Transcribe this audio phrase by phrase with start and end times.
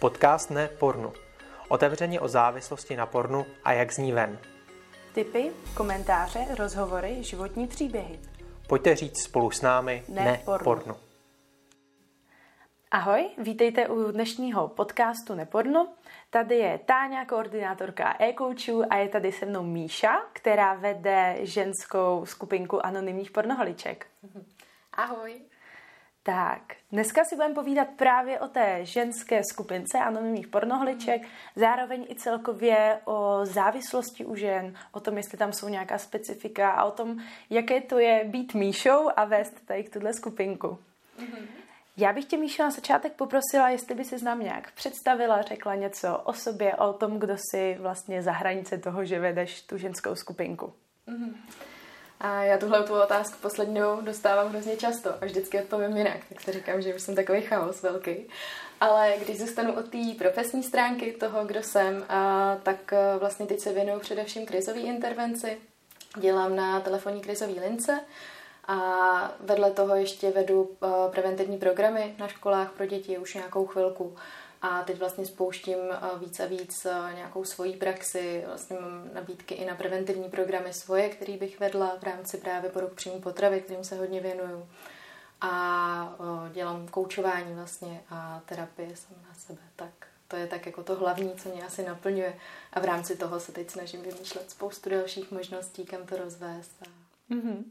[0.00, 1.12] Podcast ne pornu.
[1.68, 4.38] Otevřeně o závislosti na pornu a jak z ní ven.
[5.14, 8.20] Tipy, komentáře, rozhovory, životní příběhy.
[8.68, 10.64] Pojďte říct spolu s námi ne, Ne pornu.
[10.64, 10.96] pornu.
[12.90, 15.88] Ahoj, vítejte u dnešního podcastu Neporno.
[16.30, 22.86] Tady je Táňa, koordinátorka e-coachů a je tady se mnou Míša, která vede ženskou skupinku
[22.86, 24.06] anonymních pornoholiček.
[24.92, 25.40] Ahoj.
[26.26, 26.62] Tak,
[26.92, 31.22] dneska si budeme povídat právě o té ženské skupince anonymních pornoholiček,
[31.56, 36.84] zároveň i celkově o závislosti u žen, o tom, jestli tam jsou nějaká specifika a
[36.84, 40.78] o tom, jaké to je být Míšou a vést tady k tuhle skupinku.
[41.96, 46.18] Já bych tě, Míšo, na začátek poprosila, jestli by se nám nějak představila, řekla něco
[46.18, 50.72] o sobě, o tom, kdo si vlastně za hranice toho, že vedeš tu ženskou skupinku.
[52.20, 56.52] A já tuhle tu otázku poslední dostávám hrozně často a vždycky odpovím jinak, tak si
[56.52, 58.28] říkám, že už jsem takový chaos velký.
[58.80, 63.60] Ale když zůstanu od té profesní stránky toho, kdo jsem, a, tak a, vlastně teď
[63.60, 65.58] se věnuju především krizové intervenci.
[66.16, 68.00] Dělám na telefonní krizové lince
[68.68, 68.78] a
[69.40, 74.16] vedle toho ještě vedu a, preventivní programy na školách pro děti už nějakou chvilku.
[74.62, 78.44] A teď vlastně spouštím a, víc a víc a, nějakou svoji praxi.
[78.46, 82.92] Vlastně mám nabídky i na preventivní programy svoje, které bych vedla v rámci právě poruch
[82.92, 84.68] příjmu potravy, kterým se hodně věnuju.
[85.40, 89.60] A o, dělám koučování vlastně a terapie sama na sebe.
[89.76, 89.90] Tak
[90.28, 92.38] to je tak jako to hlavní, co mě asi naplňuje.
[92.72, 96.72] A v rámci toho se teď snažím vymýšlet spoustu dalších možností, kam to rozvést.
[96.82, 96.84] A...
[97.34, 97.64] Mm-hmm.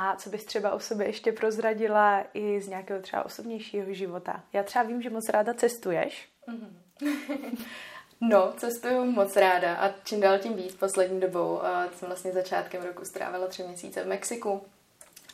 [0.00, 4.44] A co bys třeba o sobě ještě prozradila i z nějakého třeba osobnějšího života?
[4.52, 6.28] Já třeba vím, že moc ráda cestuješ.
[8.20, 11.62] No, cestuju moc ráda a čím dál tím víc poslední dobou.
[11.64, 14.62] A jsem vlastně začátkem roku strávila tři měsíce v Mexiku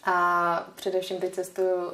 [0.05, 1.93] a především teď cestuju uh,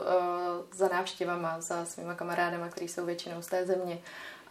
[0.72, 3.98] za návštěvama, za svýma kamarádama, kteří jsou většinou z té země.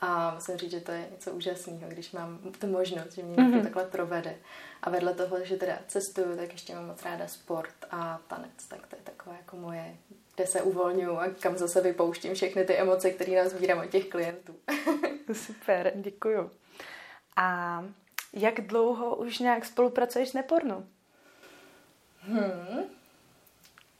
[0.01, 3.53] A musím říct, že to je něco úžasného, když mám tu možnost, že mě někdo
[3.57, 3.63] Mhm.
[3.63, 4.35] takhle provede.
[4.81, 8.65] A vedle toho, že teda cestuju, tak ještě mám moc ráda sport a tanec.
[8.67, 9.95] Tak to je takové jako moje,
[10.35, 14.55] kde se uvolňuju a kam zase vypouštím všechny ty emoce, které nazbírám od těch klientů.
[15.33, 16.51] Super, děkuju.
[17.35, 17.83] A
[18.33, 20.87] jak dlouho už nějak spolupracuješ s Nepornu?
[22.21, 22.83] Hmm.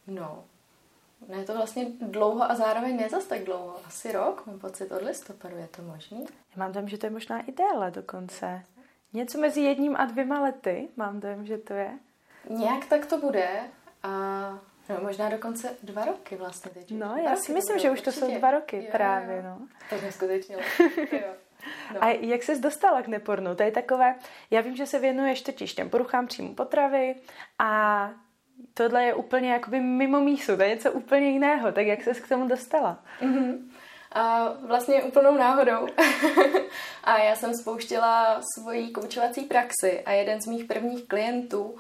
[0.10, 0.44] No,
[1.28, 3.76] ne, je to vlastně dlouho a zároveň ne zas tak dlouho.
[3.88, 6.26] Asi rok, mám pocit, od listopadu, je to možný?
[6.56, 8.64] Já mám dojem, že to je možná i déle dokonce.
[9.14, 11.92] Něco mezi jedním a dvěma lety, mám dojem, že to je.
[12.50, 13.50] Nějak tak to bude
[14.04, 14.10] a
[14.90, 16.92] no, možná dokonce dva roky vlastně teď.
[16.92, 19.44] No, Dva já si myslím, že už to jsou dva roky Jo, právě, jo.
[19.44, 19.68] no.
[19.90, 20.56] Tak neskutečně.
[21.12, 21.34] jo.
[21.94, 22.04] No.
[22.04, 23.56] A jak ses dostala k nepornu?
[23.56, 24.16] To je takové,
[24.52, 27.16] já vím, že se věnuješ totiž těm poruchám příjmu potravy
[27.60, 28.12] a
[28.74, 32.30] tohle je úplně jakoby mimo mísu, to je něco úplně jiného, tak jak ses k
[32.30, 33.00] tomu dostala?
[33.22, 33.72] Mhm.
[34.12, 35.88] A vlastně úplnou náhodou.
[37.04, 41.76] a já jsem spouštila svoji koučovací praxi a jeden z mých prvních klientů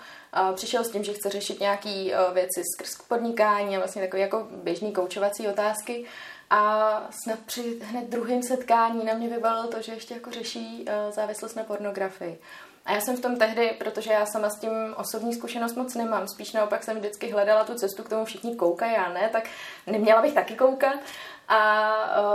[0.55, 4.93] přišel s tím, že chce řešit nějaké věci skrz podnikání a vlastně takové jako běžný
[4.93, 6.05] koučovací otázky.
[6.49, 11.11] A snad při hned druhém setkání na mě vybalil to, že ještě jako řeší eh,
[11.11, 12.39] závislost na pornografii.
[12.89, 16.27] A já jsem v tom tehdy, protože já sama s tím osobní zkušenost moc nemám,
[16.27, 19.43] spíš naopak jsem vždycky hledala tu cestu k tomu všichni koukají, já ne, tak
[19.87, 20.95] neměla bych taky koukat.
[21.47, 21.91] A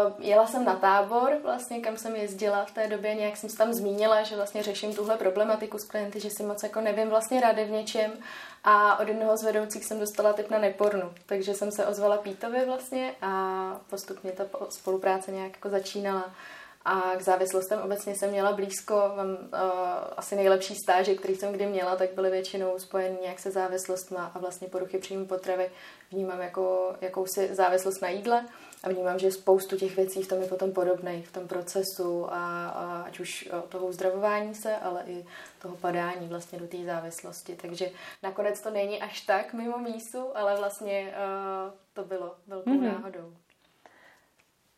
[0.07, 3.57] uh, jela jsem na tábor, vlastně, kam jsem jezdila v té době, nějak jsem se
[3.57, 7.41] tam zmínila, že vlastně řeším tuhle problematiku s klienty, že si moc jako nevím vlastně
[7.41, 8.13] rady v něčem.
[8.65, 12.65] A od jednoho z vedoucích jsem dostala tip na nepornu, takže jsem se ozvala Pítovi
[12.67, 13.33] vlastně a
[13.91, 16.35] postupně ta po- spolupráce nějak jako začínala.
[16.85, 19.39] A k závislostem obecně jsem měla blízko, mám uh,
[20.17, 24.39] asi nejlepší stáže, který jsem kdy měla, tak byly většinou spojený nějak se závislostma a
[24.39, 25.71] vlastně poruchy příjmu potravy
[26.11, 28.47] vnímám jako jakousi závislost na jídle
[28.83, 32.69] a vnímám, že spoustu těch věcí v tom je potom podobnej, v tom procesu a,
[32.69, 35.25] a ať už o, toho uzdravování se, ale i
[35.63, 37.57] toho padání vlastně do té závislosti.
[37.57, 37.91] Takže
[38.23, 41.15] nakonec to není až tak mimo mísu, ale vlastně
[41.67, 42.81] uh, to bylo velkou Mhm.
[42.81, 42.93] mm-hmm.
[42.93, 43.33] náhodou.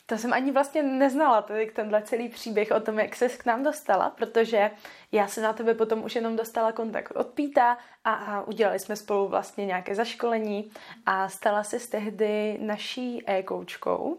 [0.09, 3.63] To jsem ani vlastně neznala, tedy tenhle celý příběh o tom, jak ses k nám
[3.63, 4.71] dostala, protože
[5.13, 8.97] já jsem na tebe potom už jenom dostala kontakt od Píta a, a udělali jsme
[8.97, 10.71] spolu vlastně nějaké zaškolení
[11.07, 14.19] a stala se tehdy naší e-koučkou.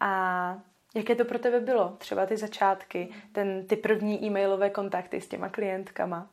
[0.00, 0.60] A
[0.94, 5.48] jaké to pro tebe bylo, třeba ty začátky, ten, ty první e-mailové kontakty s těma
[5.48, 6.26] klientkama.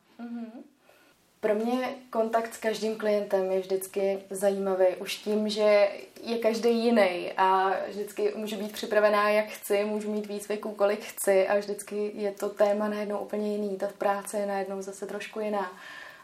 [1.40, 4.86] Pro mě kontakt s každým klientem je vždycky zajímavý.
[4.98, 5.88] Už tím, že
[6.22, 11.48] je každý jiný a vždycky můžu být připravená, jak chci, můžu mít výcviků, kolik chci
[11.48, 13.76] a vždycky je to téma najednou úplně jiný.
[13.76, 15.72] Ta práce je najednou zase trošku jiná.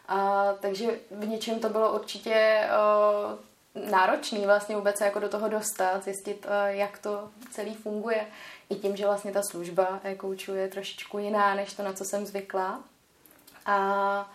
[0.07, 3.37] A, takže v něčem to bylo určitě o,
[3.75, 8.27] náročný vlastně vůbec se jako do toho dostat, zjistit, eh, jak to celý funguje.
[8.69, 12.25] I tím, že vlastně ta služba e-coachu je trošičku jiná, než to, na co jsem
[12.25, 12.83] zvyklá.
[13.65, 14.31] A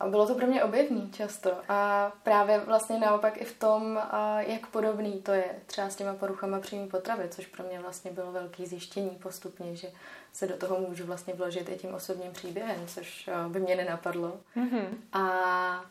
[0.00, 1.52] a bylo to pro mě objevný často.
[1.68, 4.02] A právě vlastně naopak i v tom,
[4.38, 8.32] jak podobný to je třeba s těma poruchama příjmu potravy, což pro mě vlastně bylo
[8.32, 9.88] velký zjištění postupně, že
[10.32, 14.36] se do toho můžu vlastně vložit i tím osobním příběhem, což by mě nenapadlo.
[14.56, 14.86] Mm-hmm.
[15.12, 15.84] A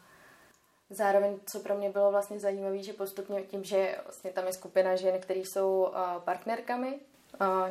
[0.89, 4.95] zároveň, co pro mě bylo vlastně zajímavé, že postupně tím, že vlastně tam je skupina
[4.95, 6.99] žen, které jsou partnerkami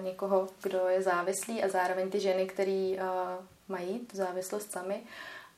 [0.02, 2.96] někoho, kdo je závislý a zároveň ty ženy, které
[3.68, 5.02] mají tu závislost sami,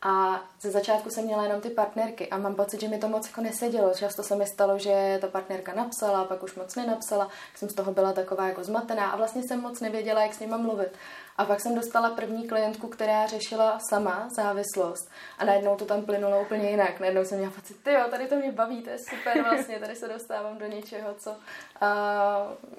[0.07, 3.27] a ze začátku jsem měla jenom ty partnerky a mám pocit, že mi to moc
[3.27, 3.95] jako nesedělo.
[3.95, 7.93] Často se mi stalo, že ta partnerka napsala, pak už moc nenapsala, jsem z toho
[7.93, 10.89] byla taková jako zmatená a vlastně jsem moc nevěděla, jak s nima mluvit.
[11.37, 16.41] A pak jsem dostala první klientku, která řešila sama závislost a najednou to tam plynulo
[16.41, 17.01] úplně jinak.
[17.01, 19.97] Najednou jsem měla pocit, ty jo, tady to mě baví, to je super vlastně, tady
[19.97, 21.37] se dostávám do něčeho, co uh,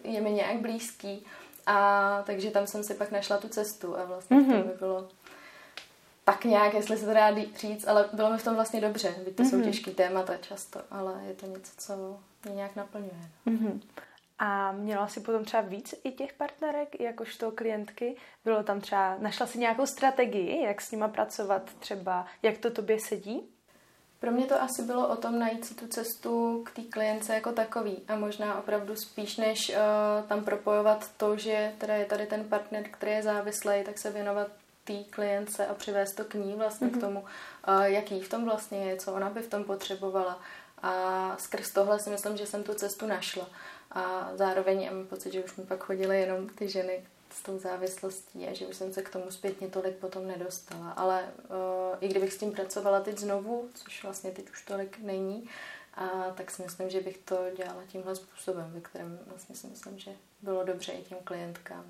[0.03, 1.25] je mi nějak blízký.
[1.69, 4.61] A takže tam jsem si pak našla tu cestu a vlastně mm-hmm.
[4.61, 5.07] to by bylo
[6.27, 9.15] tak nějak, jestli se to dá říct, ale bylo mi v tom vlastně dobře.
[9.25, 9.49] Byť to mm-hmm.
[9.49, 9.65] jsou mhm.
[9.65, 13.29] těžký témata často, ale je to něco, co mě nějak naplňuje.
[13.47, 13.81] Mm-hmm.
[14.39, 18.15] A měla si potom třeba víc i těch partnerek, jakožto klientky?
[18.45, 22.97] Bylo tam třeba, našla si nějakou strategii, jak s nima pracovat třeba, jak to tobě
[22.99, 23.43] sedí?
[24.19, 27.51] Pro mě to asi bylo o tom najít si tu cestu k té klience jako
[27.51, 32.43] takový a možná opravdu spíš než uh, tam propojovat to, že teda je tady ten
[32.43, 34.47] partner, který je závislý, tak se věnovat
[34.87, 36.91] té klience a přivést to k ní vlastně mm-hmm.
[36.91, 37.01] k mhm.
[37.01, 37.25] tomu,
[37.83, 40.39] jaký v tom vlastně je, co ona by v tom potřebovala.
[40.81, 43.49] A skrz tohle si myslím, že jsem tu cestu našla.
[43.91, 48.47] A zároveň mám pocit, že už mi pak chodily jenom ty ženy s tou závislostí
[48.47, 50.91] a že už jsem se k tomu zpětně tolik potom nedostala.
[50.91, 55.49] Ale uh, i kdybych s tím pracovala teď znovu, což vlastně teď už tolik není,
[55.93, 59.99] a tak si myslím, že bych to dělala tímhle způsobem, ve kterém vlastně si myslím,
[59.99, 60.11] že
[60.41, 61.85] bylo dobře i těm klientkám.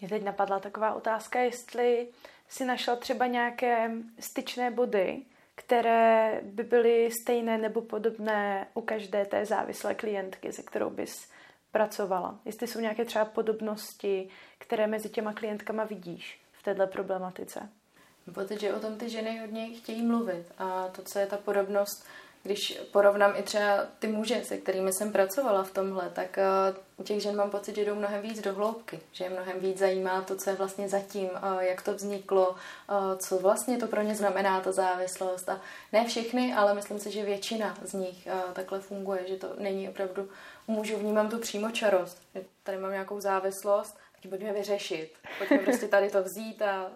[0.00, 2.08] Mě teď napadla taková otázka, jestli
[2.48, 5.22] si našel třeba nějaké styčné body,
[5.54, 11.28] které by byly stejné nebo podobné u každé té závislé klientky, se kterou bys
[11.72, 12.38] pracovala.
[12.44, 17.68] Jestli jsou nějaké třeba podobnosti, které mezi těma klientkama vidíš v této problematice.
[18.34, 22.06] Pocit, že o tom ty ženy hodně chtějí mluvit a to, co je ta podobnost,
[22.42, 26.38] když porovnám i třeba ty muže, se kterými jsem pracovala v tomhle, tak
[26.70, 29.60] uh, u těch žen mám pocit, že jdou mnohem víc do hloubky, že je mnohem
[29.60, 32.56] víc zajímá to, co je vlastně zatím, uh, jak to vzniklo, uh,
[33.18, 35.48] co vlastně to pro ně znamená, ta závislost.
[35.48, 35.60] A
[35.92, 40.28] ne všechny, ale myslím si, že většina z nich takhle funguje, že to není opravdu,
[40.66, 42.22] u mužů vnímám tu přímočarost.
[42.62, 45.12] Tady mám nějakou závislost, tak ji pojďme vyřešit.
[45.38, 46.90] Pojďme prostě tady to vzít a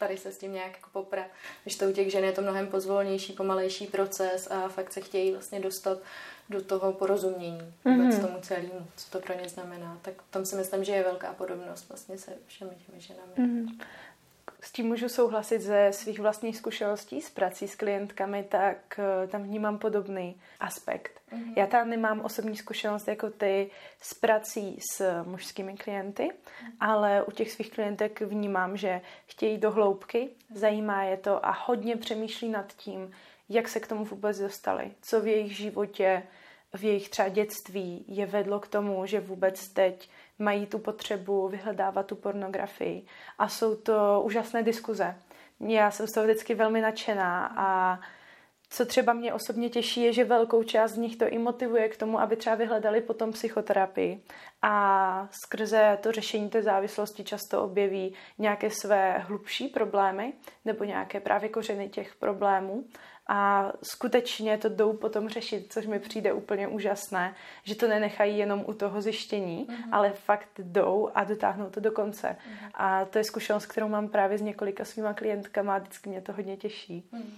[0.00, 1.26] tady se s tím nějak jako poprat.
[1.62, 5.32] Když to u těch žen je to mnohem pozvolnější, pomalejší proces a fakt se chtějí
[5.32, 5.98] vlastně dostat
[6.48, 8.20] do toho porozumění vůbec mm-hmm.
[8.20, 9.98] tomu celému, co to pro ně znamená.
[10.02, 13.32] Tak tam si myslím, že je velká podobnost vlastně se všemi těmi ženami.
[13.36, 13.84] Mm-hmm
[14.62, 19.42] s tím můžu souhlasit ze svých vlastních zkušeností s prací s klientkami, tak eh, tam
[19.42, 21.20] vnímám podobný aspekt.
[21.32, 21.52] Mm-hmm.
[21.56, 23.70] Já tam nemám osobní zkušenost jako ty
[24.00, 26.72] s prací s mužskými klienty, mm-hmm.
[26.80, 31.96] ale u těch svých klientek vnímám, že chtějí do hloubky, zajímá je to a hodně
[31.96, 33.12] přemýšlí nad tím,
[33.48, 36.22] jak se k tomu vůbec dostali, co v jejich životě,
[36.76, 42.06] v jejich třeba dětství je vedlo k tomu, že vůbec teď mají tu potřebu vyhledávat
[42.06, 43.06] tu pornografii.
[43.38, 45.16] A jsou to úžasné diskuze.
[45.60, 48.00] Já jsem z toho vždycky velmi nadšená a
[48.72, 51.96] co třeba mě osobně těší, je, že velkou část z nich to i motivuje k
[51.96, 54.22] tomu, aby třeba vyhledali potom psychoterapii.
[54.62, 60.32] A skrze to řešení té závislosti často objeví nějaké své hlubší problémy
[60.64, 62.84] nebo nějaké právě kořeny těch problémů
[63.32, 68.64] a skutečně to jdou potom řešit, což mi přijde úplně úžasné, že to nenechají jenom
[68.66, 69.88] u toho zjištění, mm-hmm.
[69.92, 72.28] ale fakt jdou a dotáhnou to do konce.
[72.28, 72.70] Mm-hmm.
[72.74, 76.32] A to je zkušenost, kterou mám právě s několika svýma klientkama a vždycky mě to
[76.32, 77.08] hodně těší.
[77.12, 77.30] Mm-hmm.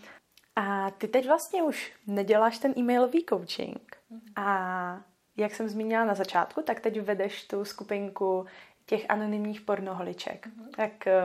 [0.56, 3.96] A ty teď vlastně už neděláš ten e-mailový coaching.
[4.12, 4.32] Mm-hmm.
[4.37, 5.00] A
[5.37, 8.46] jak jsem zmínila na začátku, tak teď vedeš tu skupinku
[8.87, 10.46] těch anonymních pornoholiček.
[10.46, 10.70] Mm-hmm.
[10.76, 11.20] Tak eh,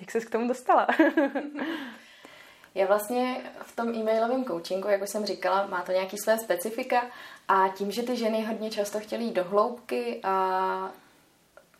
[0.00, 0.86] jak jsi k tomu dostala?
[2.74, 7.02] Já vlastně v tom e-mailovém coachingu, jak už jsem říkala, má to nějaký své specifika
[7.48, 10.34] a tím, že ty ženy hodně často chtějí do hloubky a,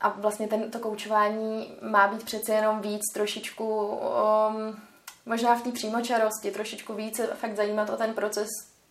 [0.01, 4.81] a vlastně ten, to koučování má být přece jenom víc trošičku, um,
[5.27, 8.49] možná v té přímočarosti, trošičku více fakt zajímat o ten proces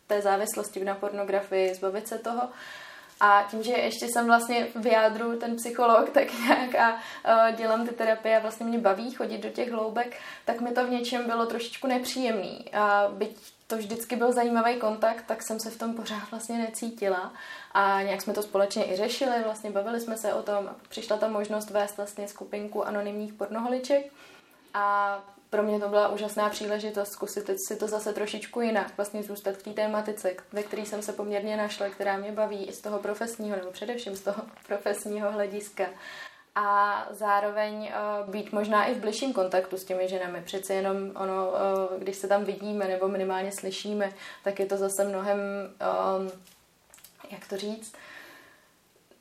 [0.07, 2.49] té závislosti na pornografii, zbavit se toho,
[3.23, 7.87] A tím, že ještě jsem vlastně v jádru ten psycholog, tak nějak a uh, dělám
[7.87, 11.25] ty terapie a vlastně mě baví chodit do těch hloubek, tak mi to v něčem
[11.25, 12.65] bylo trošičku nepříjemný.
[12.73, 13.37] A byť
[13.67, 17.33] to vždycky byl zajímavý kontakt, tak jsem se v tom pořád vlastně necítila.
[17.71, 20.69] A nějak jsme to společně i řešili, vlastně bavili jsme se o tom.
[20.89, 24.11] Přišla ta možnost vést vlastně skupinku anonymních pornoholiček.
[24.73, 25.17] A
[25.51, 29.63] pro mě to byla úžasná příležitost zkusit si to zase trošičku jinak, vlastně zůstat v
[29.63, 33.57] té tématice, ve které jsem se poměrně našla, která mě baví i z toho profesního,
[33.57, 35.85] nebo především z toho profesního hlediska.
[36.55, 40.41] A zároveň uh, být možná i v bližším kontaktu s těmi ženami.
[40.41, 44.11] Přece jenom ono, uh, když se tam vidíme nebo minimálně slyšíme,
[44.43, 45.39] tak je to zase mnohem,
[46.17, 46.31] um,
[47.31, 47.93] jak to říct,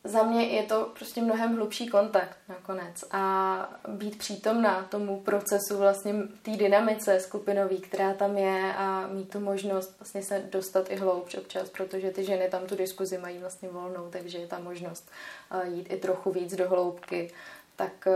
[0.05, 3.05] za mě je to prostě mnohem hlubší kontakt nakonec.
[3.11, 9.41] A být přítomná tomu procesu vlastně té dynamice skupinový, která tam je a mít tu
[9.41, 13.69] možnost vlastně se dostat i hloubš občas, protože ty ženy tam tu diskuzi mají vlastně
[13.69, 15.11] volnou, takže je ta možnost
[15.65, 17.33] jít i trochu víc do hloubky,
[17.77, 18.09] tak,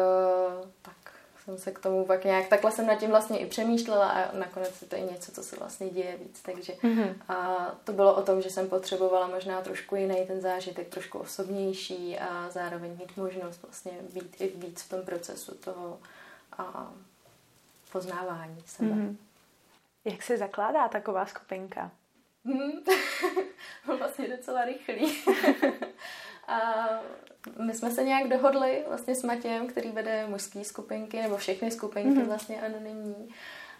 [0.83, 1.04] tak
[1.45, 4.83] jsem se k tomu pak nějak, takhle jsem nad tím vlastně i přemýšlela a nakonec
[4.83, 7.15] je to i něco, co se vlastně děje víc, takže mm-hmm.
[7.29, 12.19] a to bylo o tom, že jsem potřebovala možná trošku jiný ten zážitek, trošku osobnější
[12.19, 15.99] a zároveň mít možnost vlastně být i víc v tom procesu toho
[16.59, 16.93] a
[17.93, 18.91] poznávání sebe.
[18.91, 19.17] Mm-hmm.
[20.05, 21.91] Jak se zakládá taková skupinka?
[22.45, 22.73] Hmm.
[23.99, 25.25] vlastně docela rychlý.
[26.55, 26.89] a
[27.59, 32.21] my jsme se nějak dohodli vlastně s Matějem, který vede mužské skupinky, nebo všechny skupinky
[32.21, 32.27] mm-hmm.
[32.27, 33.29] vlastně anonymní.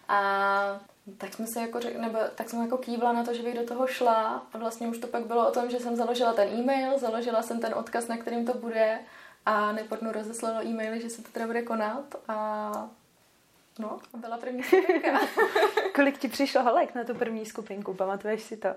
[0.07, 0.79] A
[1.17, 3.65] tak jsme se jako řek, nebo tak jsem jako kývla na to, že bych do
[3.65, 6.99] toho šla a vlastně už to pak bylo o tom, že jsem založila ten e-mail,
[6.99, 8.99] založila jsem ten odkaz, na kterým to bude
[9.45, 12.89] a nepornu rozeslalo e-maily, že se to teda bude konat a
[13.79, 15.19] no, byla první skupinka.
[15.95, 18.69] Kolik ti přišlo holek na tu první skupinku, pamatuješ si to?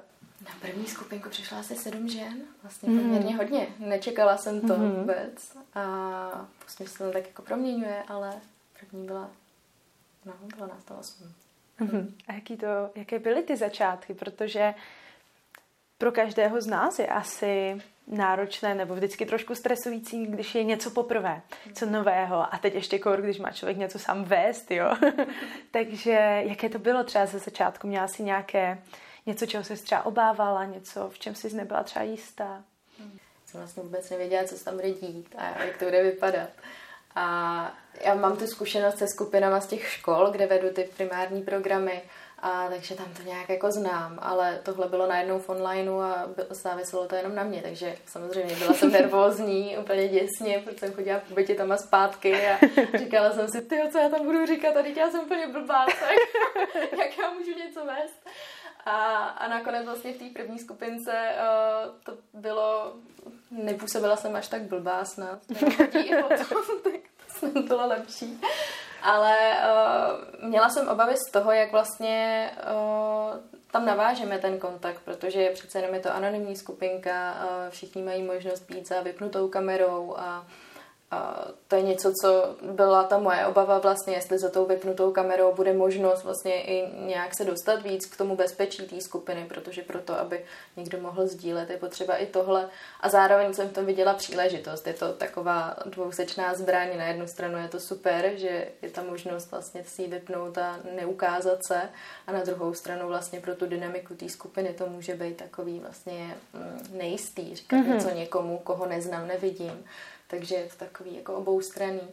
[0.45, 2.99] Na první skupinku přišla asi sedm žen, vlastně mm.
[2.99, 3.67] poměrně hodně.
[3.79, 4.91] Nečekala jsem to mm.
[4.91, 8.33] vůbec a vlastně se to tak jako proměňuje, ale
[8.81, 9.31] první byla,
[10.25, 11.33] no, bylo nás to osm.
[11.81, 12.15] Mm.
[12.29, 14.75] A jaký to, jaké byly ty začátky, protože
[15.99, 21.43] pro každého z nás je asi náročné nebo vždycky trošku stresující, když je něco poprvé,
[21.75, 24.97] co nového a teď ještě kor, když má člověk něco sám vést, jo.
[25.71, 27.87] Takže jaké to bylo třeba ze začátku?
[27.87, 28.79] Měla si nějaké
[29.29, 32.65] něco, čeho jsi třeba obávala, něco, v čem jsi nebyla třeba jistá?
[33.47, 36.49] Jsem vlastně vůbec nevěděla, co se tam bude dít a jak to bude vypadat.
[37.15, 37.25] A
[38.01, 42.03] já mám tu zkušenost se skupinama z těch škol, kde vedu ty primární programy,
[42.43, 47.07] a takže tam to nějak jako znám, ale tohle bylo najednou v onlineu a záviselo
[47.09, 51.35] to jenom na mě, takže samozřejmě byla jsem nervózní, úplně děsně, protože jsem chodila po
[51.35, 52.59] bytě tam a zpátky a
[52.99, 56.17] říkala jsem si, ty co já tam budu říkat, a já jsem úplně blbá, tak
[56.99, 58.29] jak já můžu něco vést.
[58.85, 62.93] A, a nakonec vlastně v té první skupince uh, to bylo,
[63.51, 68.41] nepůsobila jsem až tak blbá snad, potom, tak to bylo lepší.
[69.03, 69.37] Ale
[70.41, 73.37] uh, měla jsem obavy z toho, jak vlastně uh,
[73.71, 78.61] tam navážeme ten kontakt, protože přece jenom je to anonymní skupinka, uh, všichni mají možnost
[78.71, 80.47] být za vypnutou kamerou a
[81.11, 85.55] a to je něco, co byla ta moje obava vlastně, jestli za tou vypnutou kamerou
[85.55, 90.21] bude možnost vlastně i nějak se dostat víc k tomu bezpečí té skupiny, protože proto,
[90.21, 90.45] aby
[90.77, 92.69] někdo mohl sdílet, je potřeba i tohle.
[93.01, 94.87] A zároveň jsem v tom viděla příležitost.
[94.87, 96.99] Je to taková dvousečná zbraň.
[96.99, 101.65] Na jednu stranu je to super, že je ta možnost vlastně si vypnout a neukázat
[101.67, 101.81] se.
[102.27, 106.37] A na druhou stranu vlastně pro tu dynamiku té skupiny to může být takový vlastně
[106.55, 107.55] mm, nejistý.
[107.55, 107.95] Říkat mm-hmm.
[107.95, 109.85] něco někomu, koho neznám, nevidím
[110.29, 112.09] takže je to takový jako oboustranný.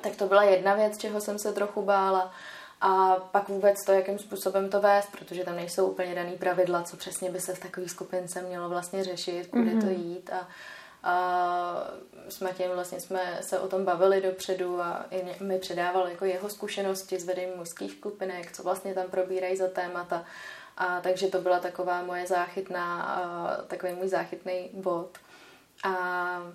[0.00, 2.32] Tak to byla jedna věc, čeho jsem se trochu bála.
[2.80, 6.96] A pak vůbec to, jakým způsobem to vést, protože tam nejsou úplně daný pravidla, co
[6.96, 9.80] přesně by se v takové skupince mělo vlastně řešit, kudy mm-hmm.
[9.80, 9.94] to mhm.
[9.94, 10.30] jít.
[10.30, 10.48] A,
[11.02, 11.90] a
[12.28, 16.50] s Matějem vlastně jsme se o tom bavili dopředu a i mi předával jako jeho
[16.50, 20.24] zkušenosti s vedením mužských skupinek, co vlastně tam probírají za témata.
[20.76, 25.18] A takže to byla taková moje záchytná, takový můj záchytný bod.
[25.84, 26.52] A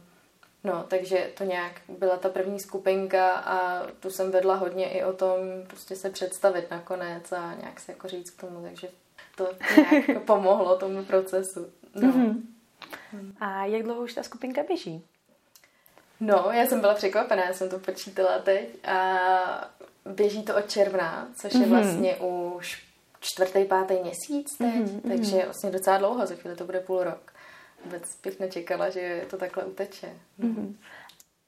[0.67, 5.13] No, takže to nějak byla ta první skupinka a tu jsem vedla hodně i o
[5.13, 8.87] tom prostě se představit nakonec a nějak se jako říct k tomu, takže
[9.35, 11.67] to nějak pomohlo tomu procesu.
[11.95, 12.07] No.
[12.07, 12.41] Mm-hmm.
[13.39, 15.05] A jak dlouho už ta skupinka běží?
[16.19, 19.69] No, já jsem byla překvapená, já jsem to počítala teď a
[20.05, 21.69] běží to od června, což je mhm.
[21.69, 22.83] vlastně už
[23.19, 25.01] čtvrtý, pátý měsíc teď, mm-hmm.
[25.07, 27.33] takže vlastně docela dlouho, za chvíli to bude půl rok
[27.83, 30.13] vůbec bych nečekala, že to takhle uteče.
[30.39, 30.75] Mm-hmm.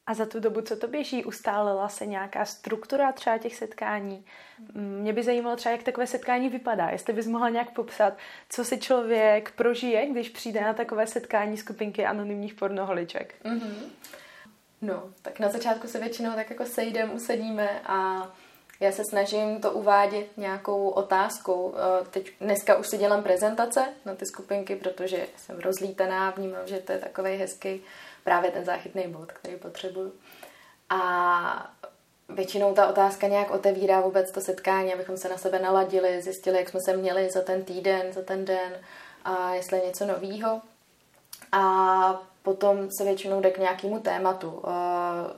[0.08, 4.26] A za tu dobu, co to běží, ustálila se nějaká struktura třeba těch setkání?
[4.74, 6.90] Mě by zajímalo třeba, jak takové setkání vypadá.
[6.90, 8.18] Jestli bys mohla nějak popsat,
[8.50, 13.36] co si člověk prožije, když přijde na takové setkání skupinky anonymních pornoholiček.
[13.44, 13.90] Mm-hmm.
[14.82, 18.28] No, tak na začátku se většinou tak jako sejdeme, usedíme a
[18.80, 21.76] já se snažím to uvádět nějakou otázkou.
[21.76, 26.80] Eh, teď dneska už si dělám prezentace na ty skupinky, protože jsem rozlítaná, vnímám, že
[26.80, 27.82] to je takový hezký
[28.24, 30.14] právě ten záchytný bod, který potřebuju.
[30.90, 31.72] A
[32.30, 36.70] většinou ta otázka nějak otevírá vůbec to setkání, abychom se na sebe naladili, zjistili, jak
[36.70, 38.74] jsme se měli za ten týden, za ten den
[39.26, 40.62] a jestli je něco novýho.
[41.52, 44.64] A Potom se většinou jde k nějakému tématu.
[44.68, 44.72] Eh,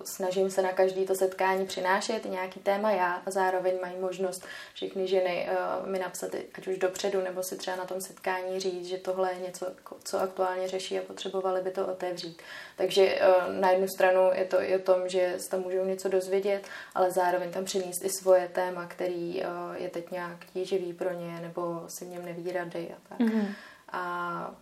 [0.03, 5.07] snažím se na každý to setkání přinášet nějaký téma já a zároveň mají možnost všechny
[5.07, 8.97] ženy eh, mi napsat, ať už dopředu, nebo si třeba na tom setkání říct, že
[8.97, 9.65] tohle je něco,
[10.03, 12.41] co aktuálně řeší a potřebovali by to otevřít.
[12.77, 13.29] Takže eh,
[13.59, 17.11] na jednu stranu je to i o tom, že se tam můžou něco dozvědět, ale
[17.11, 19.43] zároveň tam přinést i svoje téma, který
[19.73, 23.19] je teď nějak tíživý pro ně, nebo si v něm neví rady a tak.
[23.19, 23.47] Mm-hmm.
[23.91, 24.55] A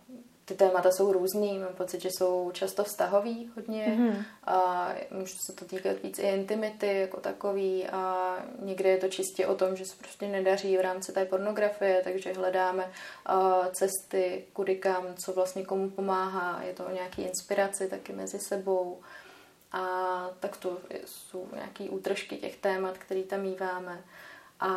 [0.50, 4.24] ty témata jsou různý, mám pocit, že jsou často vztahový hodně mm-hmm.
[4.44, 9.46] a může se to týkat víc i intimity jako takový a někdy je to čistě
[9.46, 14.76] o tom, že se prostě nedaří v rámci té pornografie, takže hledáme uh, cesty, kudy
[14.76, 19.00] kam, co vlastně komu pomáhá, je to o nějaký inspiraci taky mezi sebou
[19.72, 19.84] a
[20.40, 24.04] tak to jsou nějaký útržky těch témat, které tam míváme.
[24.60, 24.70] A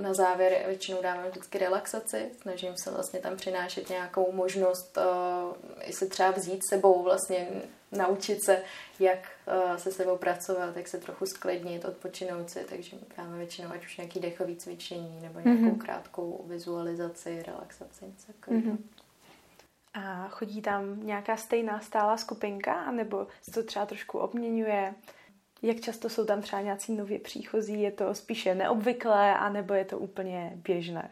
[0.00, 5.92] na závěr většinou dávám vždycky relaxaci, snažím se vlastně tam přinášet nějakou možnost uh, i
[5.92, 7.48] se třeba vzít sebou, vlastně
[7.92, 8.62] naučit se,
[9.00, 13.84] jak uh, se sebou pracovat, jak se trochu sklidnit, odpočinout si, takže dáme většinou ať
[13.84, 15.78] už nějaký dechový cvičení nebo nějakou mm-hmm.
[15.78, 18.78] krátkou vizualizaci, relaxaci, něco Mm-hmm.
[19.94, 24.94] A chodí tam nějaká stejná stálá skupinka, anebo se to třeba trošku obměňuje?
[25.62, 27.82] Jak často jsou tam třeba nějací nově příchozí?
[27.82, 31.10] Je to spíše neobvyklé, anebo je to úplně běžné?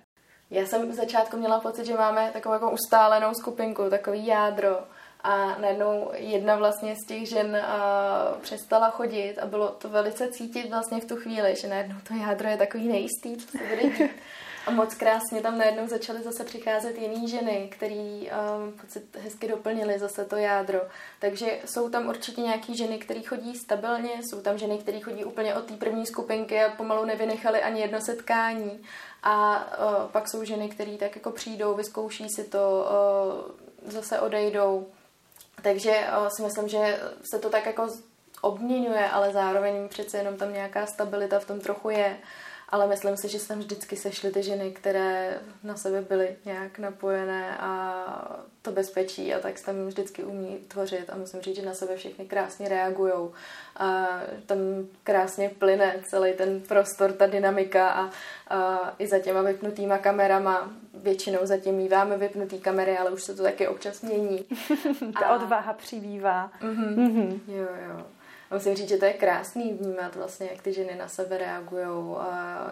[0.51, 4.79] Já jsem v začátku měla pocit, že máme takovou jako ustálenou skupinku, takový jádro.
[5.21, 10.71] A najednou jedna vlastně z těch žen uh, přestala chodit a bylo to velice cítit
[10.71, 14.11] vlastně v tu chvíli, že najednou to jádro je takový nejistý, co se bude dít.
[14.69, 19.99] A moc krásně tam najednou začaly zase přicházet jiné ženy, který um, pocit hezky doplnili
[19.99, 20.81] zase to jádro.
[21.19, 25.55] Takže jsou tam určitě nějaké ženy, které chodí stabilně, jsou tam ženy, které chodí úplně
[25.55, 28.83] od té první skupinky a pomalu nevynechali ani jedno setkání.
[29.23, 32.89] A uh, pak jsou ženy, které tak jako přijdou, vyzkouší si to,
[33.85, 34.87] uh, zase odejdou.
[35.63, 37.89] Takže uh, si myslím, že se to tak jako
[38.41, 42.19] obměňuje, ale zároveň přece jenom tam nějaká stabilita v tom trochu je
[42.69, 47.57] ale myslím si, že tam vždycky sešly ty ženy, které na sebe byly nějak napojené
[47.59, 51.75] a to bezpečí a tak se tam vždycky umí tvořit a musím říct, že na
[51.75, 53.31] sebe všechny krásně reagují
[53.77, 54.59] a tam
[55.05, 58.11] krásně plyne celý ten prostor, ta dynamika a,
[58.49, 63.43] a i za těma vypnutýma kamerama, většinou zatím míváme vypnutý kamery, ale už se to
[63.43, 64.45] taky občas mění.
[65.21, 65.35] ta a...
[65.35, 66.53] odvaha přibývá.
[66.61, 66.95] Mm-hmm.
[66.95, 67.41] Mm-hmm.
[67.49, 68.07] Jo, jo.
[68.51, 72.17] A musím říct, že to je krásný vnímat vlastně, jak ty ženy na sebe reagují,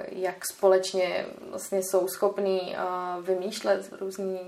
[0.08, 2.76] jak společně vlastně jsou schopní
[3.22, 4.38] vymýšlet různé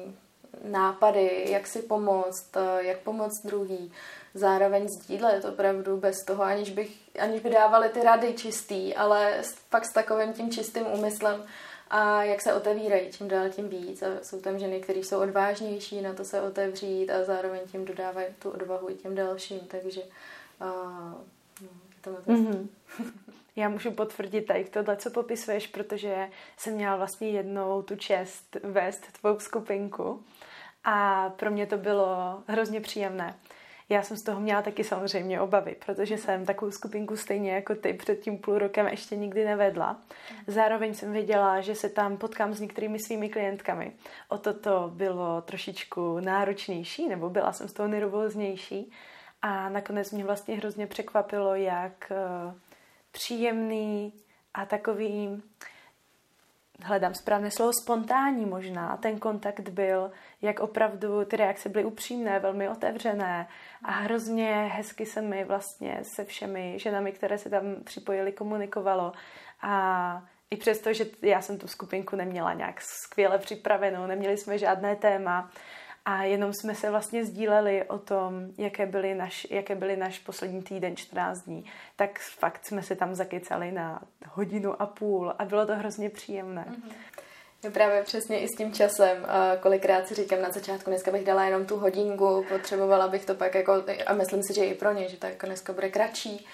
[0.64, 3.92] nápady, jak si pomoct, jak pomoct druhý.
[4.34, 9.84] Zároveň sdílet opravdu bez toho, aniž, bych, aniž by dávali ty rady čistý, ale fakt
[9.84, 11.44] s takovým tím čistým úmyslem,
[11.90, 14.02] a jak se otevírají, čím dál tím víc.
[14.02, 18.26] A jsou tam ženy, které jsou odvážnější na to se otevřít a zároveň tím dodávají
[18.38, 19.60] tu odvahu i těm dalším.
[19.60, 20.00] Takže
[20.60, 20.64] a,
[21.62, 21.68] no,
[22.00, 22.68] to mm-hmm.
[23.56, 29.12] Já můžu potvrdit tady tohle, co popisuješ, protože jsem měla vlastně jednou tu čest vést
[29.20, 30.22] tvou skupinku
[30.84, 33.34] a pro mě to bylo hrozně příjemné.
[33.88, 37.92] Já jsem z toho měla taky samozřejmě obavy, protože jsem takovou skupinku stejně jako ty
[37.92, 39.96] před tím půl rokem ještě nikdy nevedla.
[40.46, 43.92] Zároveň jsem věděla, že se tam potkám s některými svými klientkami.
[44.28, 48.92] O toto bylo trošičku náročnější, nebo byla jsem z toho nervóznější.
[49.42, 52.54] A nakonec mě vlastně hrozně překvapilo, jak eh,
[53.12, 54.12] příjemný
[54.54, 55.42] a takový,
[56.82, 60.10] hledám správné slovo, spontánní možná, ten kontakt byl,
[60.42, 63.48] jak opravdu ty reakce byly upřímné, velmi otevřené.
[63.84, 69.12] A hrozně hezky se mi vlastně se všemi ženami, které se tam připojily, komunikovalo.
[69.60, 74.96] A i přesto, že já jsem tu skupinku neměla nějak skvěle připravenou, neměli jsme žádné
[74.96, 75.50] téma,
[76.08, 80.62] a jenom jsme se vlastně sdíleli o tom, jaké byly naš, jaké byly naš poslední
[80.62, 81.64] týden, 14 dní.
[81.96, 86.66] Tak fakt jsme se tam zakecali na hodinu a půl a bylo to hrozně příjemné.
[86.70, 86.92] Mm-hmm.
[87.64, 89.26] Já právě přesně i s tím časem,
[89.60, 93.54] kolikrát si říkám na začátku, dneska bych dala jenom tu hodinku, potřebovala bych to pak
[93.54, 96.46] jako, a myslím si, že i pro ně, že to jako dneska bude kratší.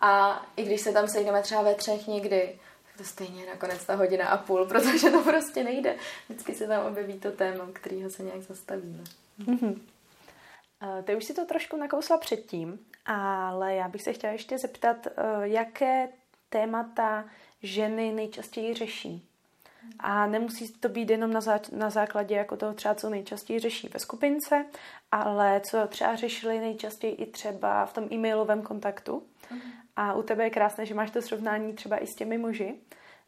[0.00, 2.54] A i když se tam sejdeme třeba ve třech někdy, tak
[2.96, 5.96] to stejně nakonec ta hodina a půl, protože to prostě nejde.
[6.28, 9.04] Vždycky se tam objeví to téma, kterýho se nějak zastavíme.
[9.40, 9.78] Mm-hmm.
[11.04, 15.12] Ty už si to trošku nakousla předtím, ale já bych se chtěla ještě zeptat, eh,
[15.42, 16.08] jaké
[16.48, 17.24] témata
[17.62, 19.28] ženy nejčastěji řeší?
[19.98, 23.88] A nemusí to být jenom na, zá, na základě jako toho třeba, co nejčastěji řeší
[23.88, 24.64] ve skupince,
[25.12, 29.22] ale co třeba řešili nejčastěji i třeba v tom e-mailovém kontaktu.
[29.52, 29.60] Uh-huh.
[29.96, 32.74] A u tebe je krásné, že máš to srovnání třeba i s těmi muži.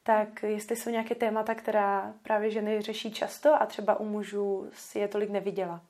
[0.03, 4.99] Tak jestli jsou nějaké témata, která právě ženy řeší často a třeba u mužů si
[4.99, 5.81] je tolik neviděla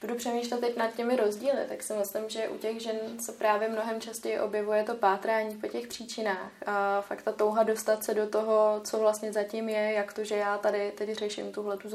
[0.00, 3.68] budu přemýšlet teď nad těmi rozdíly, tak si myslím, že u těch žen se právě
[3.68, 8.28] mnohem častěji objevuje to pátrání po těch příčinách a fakt ta touha dostat se do
[8.28, 11.88] toho, co vlastně zatím je, jak to, že já tady teď řeším tuhle tu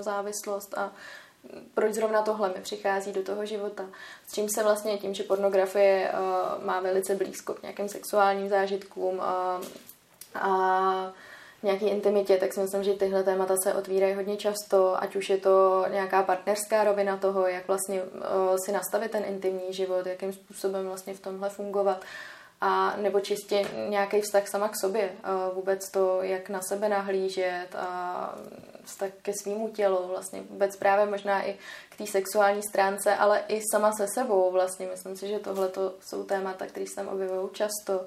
[0.00, 0.92] závislost a
[1.74, 3.86] proč zrovna tohle mi přichází do toho života.
[4.26, 9.14] S čím se vlastně tím, že pornografie uh, má velice blízko k nějakým sexuálním zážitkům
[9.14, 9.64] uh,
[10.34, 11.12] a
[11.62, 15.36] nějaký intimitě, tak si myslím, že tyhle témata se otvírají hodně často, ať už je
[15.36, 18.10] to nějaká partnerská rovina toho, jak vlastně uh,
[18.64, 22.04] si nastavit ten intimní život, jakým způsobem vlastně v tomhle fungovat,
[22.60, 27.68] a nebo čistě nějaký vztah sama k sobě, uh, vůbec to, jak na sebe nahlížet
[27.74, 28.34] a
[28.84, 31.56] vztah ke svýmu tělu, vlastně vůbec právě možná i
[31.88, 34.86] k té sexuální stránce, ale i sama se sebou vlastně.
[34.86, 35.70] Myslím si, že tohle
[36.00, 38.06] jsou témata, které se tam objevují často.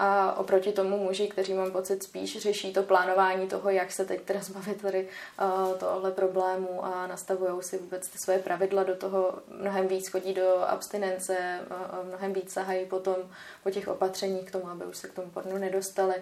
[0.00, 4.20] A oproti tomu muži, kteří mám pocit spíš řeší to plánování toho, jak se teď
[4.20, 5.08] teda zbavit tady
[5.42, 10.34] uh, tohle problému a nastavují si vůbec ty své pravidla do toho, mnohem víc chodí
[10.34, 13.16] do abstinence, uh, mnohem víc sahají potom
[13.62, 16.14] po těch opatřeních k tomu, aby už se k tomu pornu nedostali.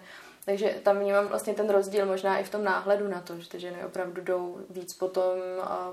[0.44, 3.60] Takže tam vnímám vlastně ten rozdíl možná i v tom náhledu na to, že ty
[3.60, 5.32] ženy opravdu jdou víc potom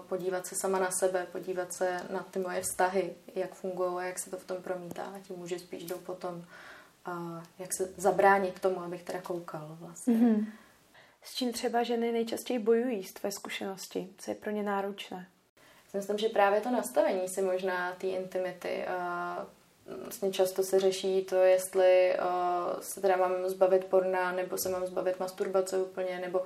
[0.10, 4.20] podívat se sama na sebe, podívat se na ty moje vztahy, jak fungují a jak
[4.20, 5.04] se to v tom promítá.
[5.04, 6.46] A ti muži spíš jdou potom
[7.06, 10.14] a jak se zabránit tomu, abych teda koukal vlastně.
[10.14, 10.46] Mm-hmm.
[11.24, 14.10] S čím třeba ženy nejčastěji bojují z tvé zkušenosti?
[14.18, 15.28] Co je pro ně náročné?
[15.94, 19.48] Myslím, že právě to nastavení si možná té intimity a
[20.04, 24.86] vlastně často se řeší to, jestli uh, se teda mám zbavit porna, nebo se mám
[24.86, 26.46] zbavit masturbace úplně, nebo uh,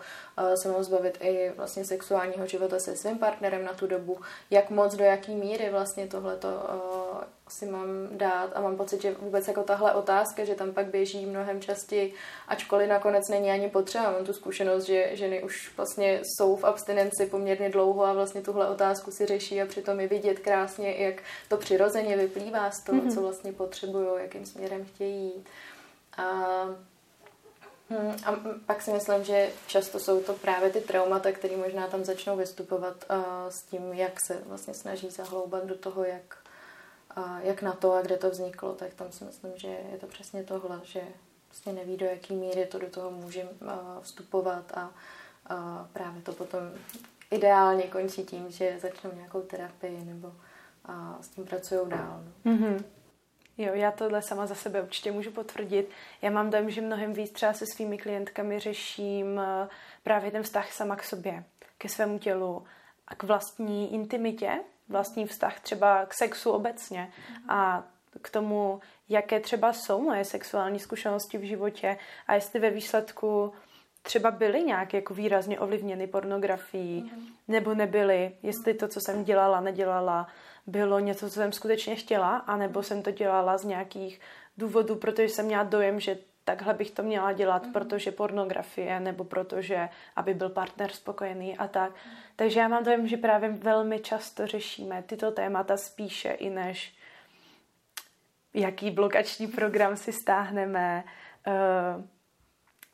[0.53, 4.17] se mám zbavit i vlastně sexuálního života se svým partnerem na tu dobu,
[4.49, 9.15] jak moc, do jaký míry vlastně tohleto uh, si mám dát a mám pocit, že
[9.19, 12.13] vůbec jako tahle otázka, že tam pak běží mnohem častěji,
[12.47, 14.12] ačkoliv nakonec není ani potřeba.
[14.12, 18.69] Mám tu zkušenost, že ženy už vlastně jsou v abstinenci poměrně dlouho a vlastně tuhle
[18.69, 21.15] otázku si řeší a přitom je vidět krásně, jak
[21.49, 23.13] to přirozeně vyplývá z toho, mm-hmm.
[23.13, 25.45] co vlastně potřebují, jakým směrem chtějí jít.
[26.17, 26.45] A
[27.89, 32.03] Hmm, a pak si myslím, že často jsou to právě ty traumata, které možná tam
[32.03, 33.05] začnou vystupovat
[33.49, 36.38] s tím, jak se vlastně snaží zahloubat do toho, jak
[37.17, 40.08] a jak na to a kde to vzniklo, tak tam si myslím, že je to
[40.08, 41.01] přesně tohle, že
[41.49, 43.49] vlastně neví, do jaký míry to do toho může
[44.01, 44.91] vstupovat a,
[45.93, 46.60] právě to potom
[47.32, 50.34] ideálně končí tím, že začnou nějakou terapii nebo
[51.21, 52.23] s tím pracují dál.
[52.45, 52.84] Mm-hmm.
[53.58, 55.89] Jo, já tohle sama za sebe určitě můžu potvrdit.
[56.21, 59.41] Já mám dojem, že mnohem víc třeba se svými klientkami řeším
[60.03, 61.43] právě ten vztah sama k sobě,
[61.77, 62.65] ke svému tělu
[63.08, 67.12] a k vlastní intimitě, vlastní vztah třeba k sexu obecně
[67.50, 67.84] a
[68.21, 71.97] k tomu, jaké třeba jsou moje sexuální zkušenosti v životě
[72.28, 73.54] a jestli ve výsledku
[74.02, 77.34] třeba byly nějak jako výrazně ovlivněny pornografií, mm-hmm.
[77.47, 80.28] nebo nebyly, jestli to, co jsem dělala, nedělala,
[80.67, 84.19] bylo něco, co jsem skutečně chtěla, anebo jsem to dělala z nějakých
[84.58, 87.71] důvodů, protože jsem měla dojem, že takhle bych to měla dělat, mm-hmm.
[87.71, 91.91] protože pornografie, nebo protože, aby byl partner spokojený a tak.
[91.91, 92.31] Mm-hmm.
[92.36, 96.95] Takže já mám dojem, že právě velmi často řešíme tyto témata spíše i než
[98.53, 101.03] jaký blokační program si stáhneme,
[101.47, 102.03] uh,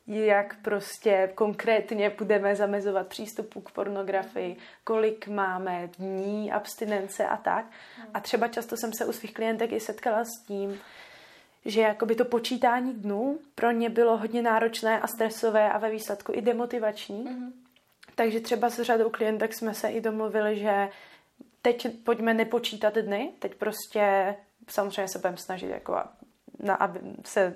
[0.08, 7.66] jak prostě konkrétně budeme zamezovat přístupu k pornografii, kolik máme dní abstinence a tak.
[8.14, 10.80] A třeba často jsem se u svých klientek i setkala s tím,
[11.66, 16.32] že jakoby to počítání dnů pro ně bylo hodně náročné a stresové a ve výsledku
[16.36, 17.26] i demotivační.
[17.26, 17.52] Mm-hmm.
[18.16, 20.90] Takže třeba s řadou klientek jsme se i domluvili, že
[21.62, 24.36] teď pojďme nepočítat dny, teď prostě
[24.70, 25.96] samozřejmě se budeme snažit jako
[26.60, 27.54] na, aby se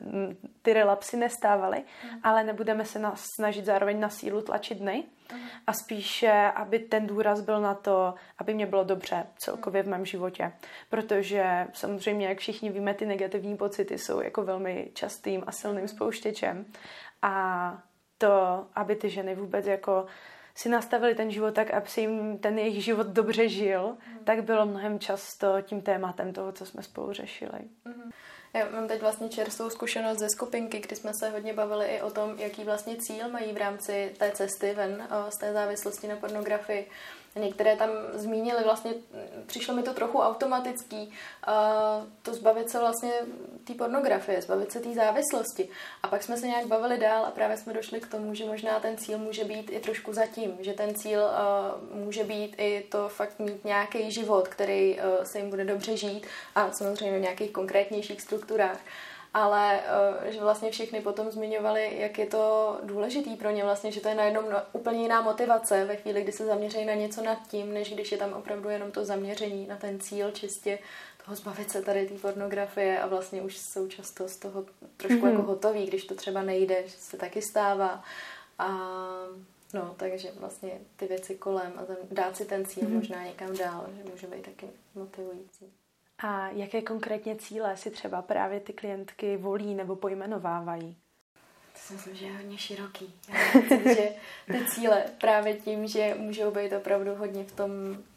[0.62, 2.20] ty relapsy nestávaly, mm.
[2.24, 5.40] ale nebudeme se na, snažit zároveň na sílu tlačit dny mm.
[5.68, 10.06] a spíše, aby ten důraz byl na to, aby mě bylo dobře celkově v mém
[10.06, 10.52] životě.
[10.90, 16.66] Protože samozřejmě, jak všichni víme, ty negativní pocity jsou jako velmi častým a silným spouštěčem
[17.22, 17.78] a
[18.18, 20.06] to, aby ty ženy vůbec jako
[20.56, 24.26] si nastavili ten život tak, aby si jim ten jejich život dobře žil, mm.
[24.26, 27.60] tak bylo mnohem často tím tématem toho, co jsme spolu řešili.
[27.86, 28.12] Mm.
[28.54, 32.12] Já mám teď vlastně čerstvou zkušenost ze skupinky, kdy jsme se hodně bavili i o
[32.12, 36.90] tom, jaký vlastně cíl mají v rámci té cesty ven z té závislosti na pornografii.
[37.38, 38.94] Některé tam zmínili, vlastně
[39.46, 41.12] přišlo mi to trochu automatický,
[42.22, 43.12] to zbavit se vlastně
[43.64, 45.70] té pornografie, zbavit se té závislosti.
[46.04, 48.80] A pak jsme se nějak bavili dál a právě jsme došli k tomu, že možná
[48.80, 51.22] ten cíl může být i trošku zatím, že ten cíl
[51.94, 56.72] může být i to fakt mít nějaký život, který se jim bude dobře žít a
[56.72, 58.80] samozřejmě v nějakých konkrétnějších strukturách
[59.38, 59.80] ale
[60.24, 64.10] uh, že vlastně všichni potom zmiňovali, jak je to důležitý pro ně vlastně, že to
[64.10, 67.74] je najednou no, úplně jiná motivace ve chvíli, kdy se zaměří na něco nad tím,
[67.74, 70.80] než když je tam opravdu jenom to zaměření na ten cíl čistě
[71.26, 74.66] toho zbavit se tady té pornografie a vlastně už jsou často z toho
[74.98, 75.32] trošku mm-hmm.
[75.32, 78.04] jako hotový, když to třeba nejde, že se taky stává.
[78.60, 78.70] A
[79.74, 82.96] no, takže vlastně ty věci kolem a ten, dát si ten cíl mm-hmm.
[82.96, 85.74] možná někam dál, že může být taky motivující.
[86.20, 91.02] A jaké konkrétně cíle si třeba právě ty klientky volí nebo pojmenovávají?
[91.78, 93.14] To si myslím, že je hodně široký.
[93.30, 94.10] Já myslím, že
[94.52, 97.72] ty cíle právě tím, že můžou být opravdu hodně v tom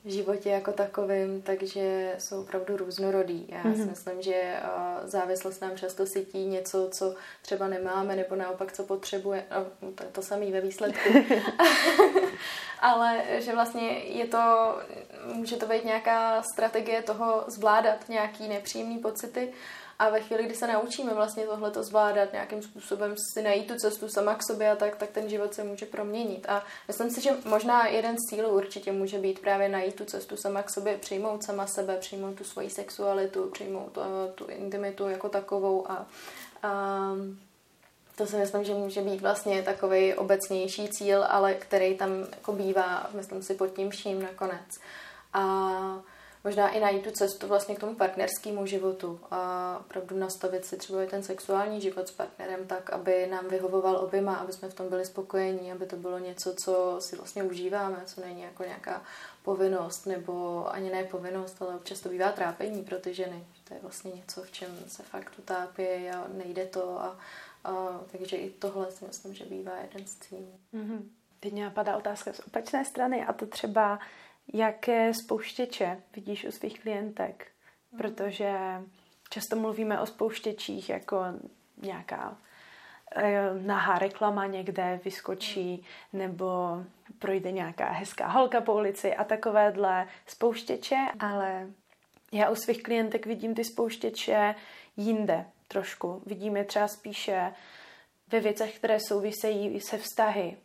[0.04, 3.46] životě jako takovým, takže jsou opravdu různorodý.
[3.48, 3.76] Já mm-hmm.
[3.76, 4.56] si myslím, že
[5.04, 9.44] závislost nám často sytí něco, co třeba nemáme, nebo naopak, co potřebuje.
[9.50, 11.08] No, to je to samé ve výsledku.
[12.80, 14.76] Ale že vlastně je to,
[15.24, 19.52] může to být nějaká strategie toho zvládat nějaký nepříjemný pocity,
[20.00, 23.74] a ve chvíli, kdy se naučíme vlastně tohle to zvládat, nějakým způsobem si najít tu
[23.76, 26.46] cestu sama k sobě a tak, tak ten život se může proměnit.
[26.48, 30.36] A myslím si, že možná jeden z cílů určitě může být právě najít tu cestu
[30.36, 35.28] sama k sobě, přijmout sama sebe, přijmout tu svoji sexualitu, přijmout uh, tu intimitu jako
[35.28, 36.06] takovou a,
[36.62, 37.12] a
[38.16, 43.10] to si myslím, že může být vlastně takový obecnější cíl, ale který tam jako bývá,
[43.14, 44.80] myslím si, pod tím vším nakonec.
[45.32, 46.02] A
[46.44, 51.02] možná i najít tu cestu vlastně k tomu partnerskému životu a opravdu nastavit si třeba
[51.02, 54.88] i ten sexuální život s partnerem tak, aby nám vyhovoval oběma, aby jsme v tom
[54.88, 59.02] byli spokojení, aby to bylo něco, co si vlastně užíváme, co není jako nějaká
[59.42, 63.46] povinnost, nebo ani ne povinnost, ale občas to bývá trápení pro ty ženy.
[63.68, 67.18] To je vlastně něco, v čem se fakt utápí a nejde to a,
[67.64, 70.54] a takže i tohle si myslím, že bývá jeden z cílů.
[70.74, 71.02] Mm-hmm.
[71.40, 73.98] Teď mě napadá otázka z opačné strany a to třeba
[74.52, 77.46] Jaké spouštěče vidíš u svých klientek?
[77.98, 78.58] Protože
[79.30, 81.16] často mluvíme o spouštěčích jako
[81.82, 82.38] nějaká
[83.16, 86.46] eh, nahá reklama někde vyskočí, nebo
[87.18, 91.70] projde nějaká hezká holka po ulici a takovéhle spouštěče, ale
[92.32, 94.54] já u svých klientek vidím ty spouštěče
[94.96, 96.22] jinde trošku.
[96.26, 97.52] Vidím je třeba spíše
[98.28, 100.56] ve věcech, které souvisejí se vztahy,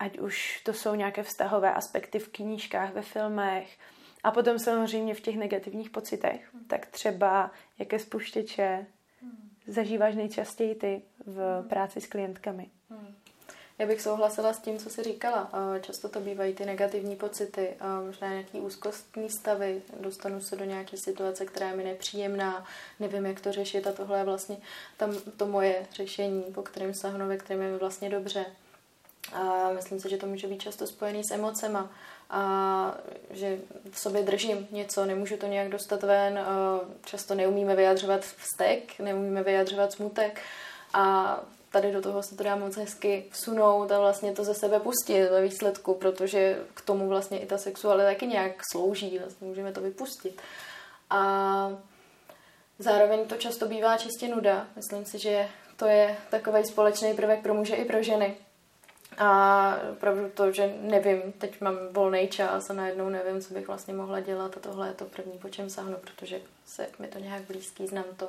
[0.00, 3.78] ať už to jsou nějaké vztahové aspekty v knížkách, ve filmech,
[4.22, 6.64] a potom samozřejmě v těch negativních pocitech, hmm.
[6.64, 8.86] tak třeba jaké spuštěče
[9.22, 9.50] hmm.
[9.66, 11.68] zažíváš nejčastěji ty v hmm.
[11.68, 12.70] práci s klientkami.
[13.78, 15.50] Já bych souhlasila s tím, co jsi říkala.
[15.80, 17.68] Často to bývají ty negativní pocity,
[18.06, 22.64] možná nějaký úzkostní stavy, dostanu se do nějaké situace, která je mi nepříjemná,
[23.00, 24.56] nevím, jak to řešit a tohle je vlastně
[24.96, 28.46] tam to moje řešení, po kterém sahnu, ve kterém je mi vlastně dobře.
[29.32, 31.90] A myslím si, že to může být často spojený s emocema
[32.30, 32.94] a
[33.30, 33.58] že
[33.90, 36.40] v sobě držím něco, nemůžu to nějak dostat ven,
[37.04, 40.40] často neumíme vyjadřovat vztek, neumíme vyjadřovat smutek
[40.94, 41.36] a
[41.72, 45.28] tady do toho se to dá moc hezky vsunout a vlastně to ze sebe pustit
[45.28, 49.80] ve výsledku, protože k tomu vlastně i ta sexualita taky nějak slouží, vlastně můžeme to
[49.80, 50.42] vypustit.
[51.10, 51.70] A
[52.78, 54.66] zároveň to často bývá čistě nuda.
[54.76, 58.36] Myslím si, že to je takový společný prvek pro muže i pro ženy
[59.18, 63.94] a opravdu to, že nevím, teď mám volný čas a najednou nevím, co bych vlastně
[63.94, 67.42] mohla dělat a tohle je to první, po čem sahnu, protože se mi to nějak
[67.42, 68.28] blízký, znám to.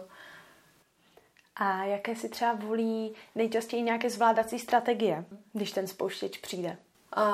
[1.55, 6.77] A jaké si třeba volí nejčastěji nějaké zvládací strategie, když ten spouštěč přijde?
[7.15, 7.25] A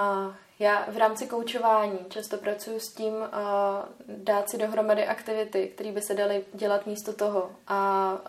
[0.60, 6.02] já v rámci koučování často pracuji s tím a dát si dohromady aktivity, které by
[6.02, 7.52] se daly dělat místo toho.
[7.68, 8.20] A, a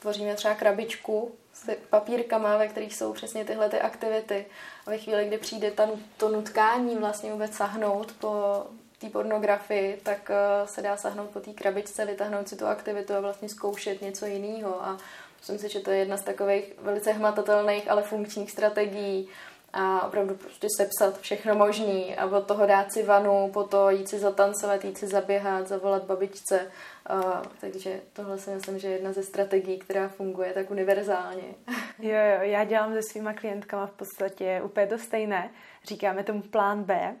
[0.00, 4.46] tvoříme třeba krabičku s papírkama, ve kterých jsou přesně tyhle ty aktivity.
[4.86, 8.64] A ve chvíli, kdy přijde ta, to nutkání vlastně vůbec sahnout po
[8.98, 13.20] té pornografii, tak uh, se dá sahnout po té krabičce, vytáhnout si tu aktivitu a
[13.20, 14.84] vlastně zkoušet něco jiného.
[14.84, 14.98] A
[15.38, 19.28] myslím si, že to je jedna z takových velice hmatatelných, ale funkčních strategií,
[19.72, 24.08] a opravdu prostě sepsat všechno možný a od toho dát si vanu, po to jít
[24.08, 26.70] si zatancovat, jít si zaběhat, zavolat babičce.
[27.06, 31.54] A, takže tohle si myslím, že je jedna ze strategií, která funguje tak univerzálně.
[31.98, 35.50] Jo, jo, já dělám se svýma klientkama v podstatě úplně to stejné.
[35.88, 37.16] Říkáme tomu plán B.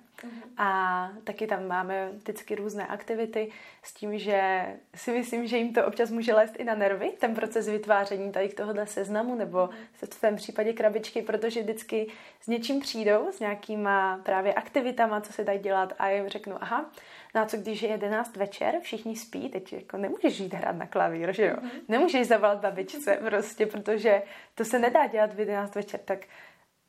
[0.56, 3.50] A taky tam máme vždycky různé aktivity
[3.82, 7.34] s tím, že si myslím, že jim to občas může lézt i na nervy, ten
[7.34, 12.06] proces vytváření tady tohohle seznamu, nebo v tom případě krabičky, protože vždycky
[12.40, 16.90] s něčím přijdou, s nějakýma právě aktivitama, co se dají dělat a jim řeknu, aha,
[17.34, 20.86] No a co když je 11 večer, všichni spí, teď jako nemůžeš jít hrát na
[20.86, 21.54] klavír, že jo?
[21.56, 21.80] Mm-hmm.
[21.88, 24.22] Nemůžeš zavolat babičce prostě, protože
[24.54, 26.18] to se nedá dělat v 11 večer, tak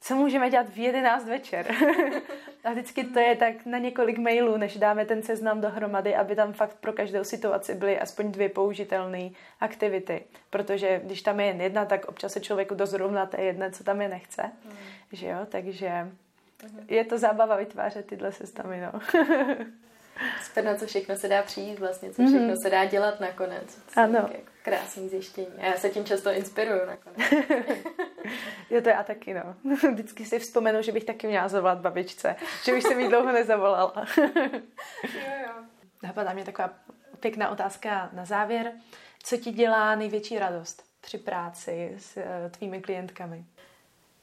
[0.02, 1.76] co můžeme dělat v 11 večer.
[2.64, 6.54] a vždycky to je tak na několik mailů, než dáme ten seznam dohromady, aby tam
[6.54, 10.24] fakt pro každou situaci byly aspoň dvě použitelné aktivity.
[10.50, 13.84] Protože když tam je jen jedna, tak občas se člověku dost rovná té jedné, co
[13.84, 14.44] tam je nechce.
[14.66, 14.72] Mm.
[15.12, 16.86] Že jo, takže mm.
[16.88, 19.00] je to zábava vytvářet tyhle sestavy, no.
[20.44, 22.62] Super, na co všechno se dá přijít vlastně, co všechno mm-hmm.
[22.64, 23.78] se dá dělat nakonec.
[23.96, 24.30] Ano.
[24.32, 25.48] Jako krásný zjištění.
[25.58, 27.20] A já se tím často inspiruju nakonec.
[28.70, 29.56] jo, to já taky, no.
[29.92, 32.36] Vždycky si vzpomenu, že bych taky měla zavolat babičce.
[32.64, 34.06] Že už jsem jí dlouho nezavolala.
[34.18, 35.52] jo, jo.
[36.04, 36.70] Napadá mě taková
[37.20, 38.72] pěkná otázka na závěr.
[39.24, 43.46] Co ti dělá největší radost při práci s uh, tvými klientkami?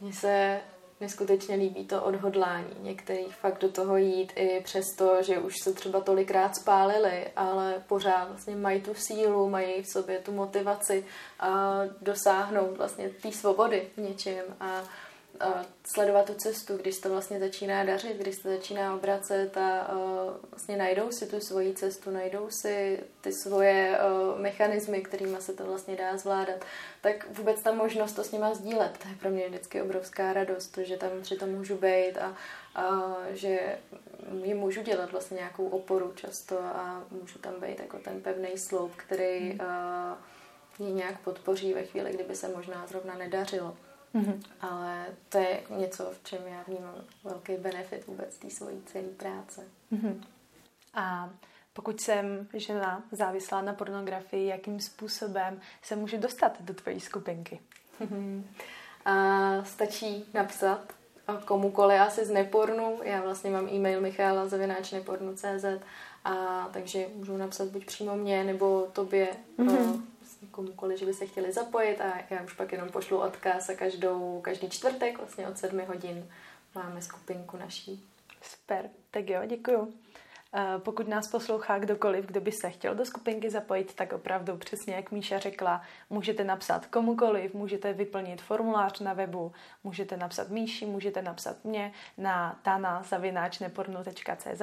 [0.00, 0.60] Mně se
[1.00, 2.76] neskutečně líbí to odhodlání.
[2.80, 8.28] Některý fakt do toho jít i přesto, že už se třeba tolikrát spálili, ale pořád
[8.28, 11.04] vlastně mají tu sílu, mají v sobě tu motivaci
[11.40, 14.82] a dosáhnout vlastně té svobody v něčem a
[15.84, 19.90] sledovat tu cestu, když to vlastně začíná dařit, když to začíná obracet a
[20.50, 23.98] vlastně najdou si tu svoji cestu, najdou si ty svoje
[24.36, 26.64] mechanismy, kterými se to vlastně dá zvládat,
[27.00, 30.78] tak vůbec ta možnost to s nima sdílet, to je pro mě vždycky obrovská radost,
[30.78, 32.36] že tam při tom můžu být a,
[32.74, 33.78] a že
[34.44, 38.92] jim můžu dělat vlastně nějakou oporu často a můžu tam být jako ten pevný sloup,
[38.96, 39.66] který uh,
[40.78, 43.76] mě nějak podpoří ve chvíli, kdyby se možná zrovna nedařilo.
[44.16, 44.42] Mm-hmm.
[44.60, 49.64] Ale to je něco, v čem já vnímám velký benefit vůbec té svojí celé práce.
[49.92, 50.24] Mm-hmm.
[50.94, 51.30] A
[51.72, 57.60] pokud jsem žena závislá na pornografii, jakým způsobem se můžu dostat do tvojí skupinky?
[58.00, 58.42] Mm-hmm.
[59.04, 60.92] A stačí napsat
[61.44, 63.00] komukoli asi z nepornu.
[63.02, 65.64] Já vlastně mám e-mail Michála zavináč nepornu.cz
[66.24, 69.28] a takže můžu napsat buď přímo mě, nebo tobě.
[69.58, 70.02] Mm-hmm
[70.50, 74.40] komukoliv, že by se chtěli zapojit a já už pak jenom pošlu odkaz a každou,
[74.40, 76.28] každý čtvrtek vlastně od sedmi hodin
[76.74, 78.08] máme skupinku naší.
[78.42, 79.94] Super, tak jo, děkuju.
[80.78, 85.10] Pokud nás poslouchá kdokoliv, kdo by se chtěl do skupinky zapojit, tak opravdu přesně jak
[85.10, 89.52] Míša řekla, můžete napsat komukoliv, můžete vyplnit formulář na webu,
[89.84, 94.62] můžete napsat Míši, můžete napsat mě na tana.nepornu.cz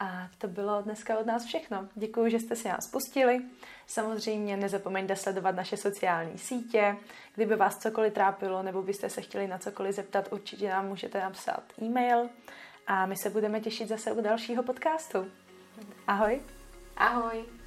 [0.00, 1.88] a to bylo dneska od nás všechno.
[1.94, 3.40] Děkuji, že jste si nás pustili.
[3.86, 6.96] Samozřejmě nezapomeňte sledovat naše sociální sítě.
[7.34, 11.62] Kdyby vás cokoliv trápilo nebo byste se chtěli na cokoliv zeptat, určitě nám můžete napsat
[11.82, 12.28] e-mail
[12.86, 15.26] a my se budeme těšit zase u dalšího podcastu.
[16.06, 16.40] Ahoj.
[16.96, 17.59] Ahoj.